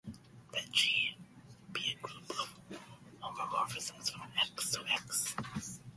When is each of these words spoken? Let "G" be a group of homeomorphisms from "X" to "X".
Let 0.51 0.71
"G" 0.71 1.15
be 1.73 1.95
a 1.95 2.01
group 2.01 2.27
of 2.31 2.59
homeomorphisms 3.21 4.11
from 4.11 4.31
"X" 4.35 4.71
to 4.71 4.81
"X". 4.91 5.77